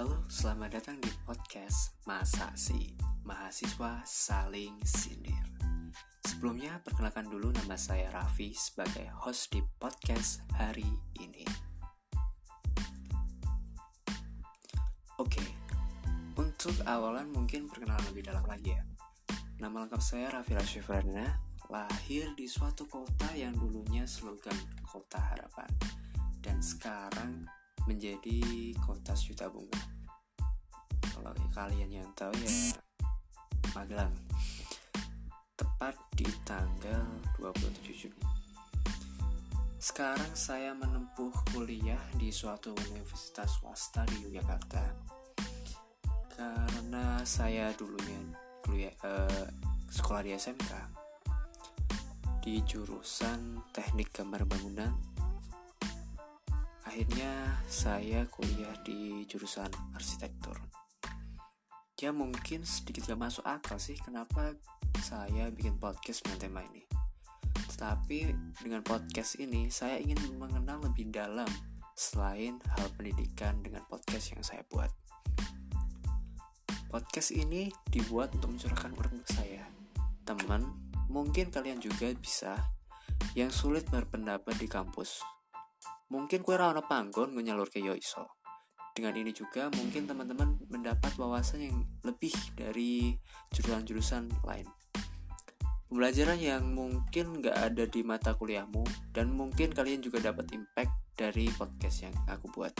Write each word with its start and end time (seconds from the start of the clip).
Selamat 0.00 0.80
datang 0.80 0.96
di 0.96 1.12
podcast 1.28 1.92
Masa 2.08 2.48
Si 2.56 2.96
Mahasiswa 3.28 4.00
Saling 4.08 4.80
Sindir. 4.80 5.44
Sebelumnya 6.24 6.80
perkenalkan 6.80 7.28
dulu 7.28 7.52
nama 7.52 7.76
saya 7.76 8.08
Raffi 8.08 8.56
sebagai 8.56 9.12
host 9.20 9.52
di 9.52 9.60
podcast 9.76 10.40
hari 10.56 10.88
ini. 11.20 11.44
Oke, 15.20 15.44
untuk 16.32 16.72
awalan 16.88 17.28
mungkin 17.28 17.68
perkenalan 17.68 18.08
lebih 18.08 18.24
dalam 18.24 18.48
lagi 18.48 18.72
ya. 18.72 18.80
Nama 19.60 19.84
lengkap 19.84 20.00
saya 20.00 20.32
Raffi 20.32 20.56
Rashifrana 20.56 21.28
Lahir 21.68 22.32
di 22.40 22.48
suatu 22.48 22.88
kota 22.88 23.36
yang 23.36 23.52
dulunya 23.52 24.08
slogan 24.08 24.56
Kota 24.80 25.20
Harapan 25.20 25.68
Dan 26.40 26.64
sekarang 26.64 27.44
menjadi 27.84 28.72
kota 28.80 29.12
sejuta 29.12 29.50
bunga 29.52 29.99
kalau 31.20 31.46
kalian 31.52 31.90
yang 31.92 32.10
tahu 32.16 32.32
ya 32.40 32.80
Magelang. 33.70 34.10
Tepat 35.54 35.94
di 36.18 36.26
tanggal 36.42 37.06
27 37.38 37.94
Juni. 37.94 38.24
Sekarang 39.78 40.34
saya 40.34 40.74
menempuh 40.74 41.30
kuliah 41.54 42.00
di 42.18 42.34
suatu 42.34 42.74
universitas 42.90 43.60
swasta 43.60 44.02
di 44.10 44.26
Yogyakarta. 44.26 44.84
Karena 46.34 47.22
saya 47.22 47.70
dulunya 47.78 48.20
kuliah 48.64 48.90
eh, 48.90 49.46
sekolah 49.92 50.26
di 50.26 50.34
SMK 50.34 50.72
di 52.42 52.64
jurusan 52.66 53.70
teknik 53.70 54.10
gambar 54.10 54.48
bangunan. 54.48 54.92
Akhirnya 56.90 57.60
saya 57.70 58.26
kuliah 58.26 58.74
di 58.82 59.22
jurusan 59.30 59.70
arsitektur 59.94 60.79
ya 62.00 62.16
mungkin 62.16 62.64
sedikit 62.64 63.12
gak 63.12 63.20
masuk 63.20 63.44
akal 63.44 63.76
sih 63.76 63.92
kenapa 64.00 64.56
saya 65.04 65.52
bikin 65.52 65.76
podcast 65.76 66.24
dengan 66.24 66.40
tema 66.40 66.60
ini. 66.64 66.88
Tetapi 67.76 68.18
dengan 68.64 68.80
podcast 68.80 69.36
ini 69.36 69.68
saya 69.68 70.00
ingin 70.00 70.16
mengenal 70.40 70.80
lebih 70.80 71.12
dalam 71.12 71.44
selain 71.92 72.56
hal 72.72 72.88
pendidikan 72.96 73.60
dengan 73.60 73.84
podcast 73.84 74.32
yang 74.32 74.40
saya 74.40 74.64
buat. 74.72 74.88
Podcast 76.88 77.36
ini 77.36 77.68
dibuat 77.92 78.32
untuk 78.32 78.56
mencurahkan 78.56 78.96
unek 78.96 79.28
saya. 79.28 79.68
Teman, 80.24 80.72
mungkin 81.12 81.52
kalian 81.52 81.84
juga 81.84 82.08
bisa 82.16 82.56
yang 83.36 83.52
sulit 83.52 83.84
berpendapat 83.92 84.56
di 84.56 84.64
kampus. 84.64 85.20
Mungkin 86.08 86.40
kue 86.40 86.56
rana 86.56 86.80
panggon 86.80 87.36
nyalur 87.36 87.68
ke 87.68 87.84
yoiso 87.84 88.39
dengan 88.94 89.14
ini 89.16 89.30
juga 89.30 89.70
mungkin 89.74 90.06
teman-teman 90.06 90.58
mendapat 90.68 91.14
wawasan 91.16 91.60
yang 91.62 91.78
lebih 92.02 92.34
dari 92.58 93.16
jurusan-jurusan 93.54 94.44
lain. 94.44 94.66
Pembelajaran 95.90 96.38
yang 96.38 96.70
mungkin 96.70 97.42
nggak 97.42 97.56
ada 97.56 97.84
di 97.90 98.06
mata 98.06 98.38
kuliahmu 98.38 99.10
dan 99.10 99.34
mungkin 99.34 99.74
kalian 99.74 99.98
juga 99.98 100.22
dapat 100.22 100.54
impact 100.54 100.94
dari 101.18 101.50
podcast 101.50 102.06
yang 102.06 102.14
aku 102.30 102.46
buat. 102.54 102.70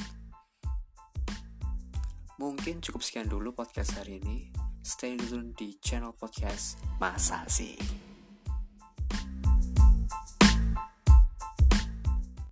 Mungkin 2.39 2.80
cukup 2.80 3.02
sekian 3.02 3.28
dulu 3.28 3.52
podcast 3.52 3.98
hari 3.98 4.22
ini. 4.22 4.48
Stay 4.80 5.19
tune 5.19 5.52
di 5.52 5.77
channel 5.77 6.17
podcast 6.17 6.80
Masa 6.97 7.45
sih? 7.50 7.99